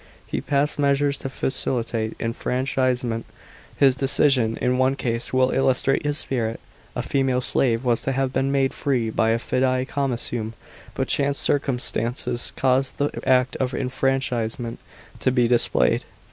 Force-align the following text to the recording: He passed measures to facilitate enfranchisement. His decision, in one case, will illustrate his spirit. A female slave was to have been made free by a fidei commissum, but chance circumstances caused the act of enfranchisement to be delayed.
He 0.25 0.41
passed 0.41 0.79
measures 0.79 1.15
to 1.19 1.29
facilitate 1.29 2.15
enfranchisement. 2.19 3.23
His 3.77 3.95
decision, 3.95 4.57
in 4.59 4.79
one 4.79 4.95
case, 4.95 5.31
will 5.31 5.51
illustrate 5.51 6.03
his 6.03 6.17
spirit. 6.17 6.59
A 6.95 7.03
female 7.03 7.39
slave 7.41 7.85
was 7.85 8.01
to 8.01 8.11
have 8.11 8.33
been 8.33 8.51
made 8.51 8.73
free 8.73 9.11
by 9.11 9.29
a 9.29 9.37
fidei 9.37 9.85
commissum, 9.85 10.53
but 10.95 11.07
chance 11.07 11.37
circumstances 11.37 12.51
caused 12.55 12.97
the 12.97 13.11
act 13.29 13.55
of 13.57 13.75
enfranchisement 13.75 14.79
to 15.19 15.31
be 15.31 15.47
delayed. 15.47 16.03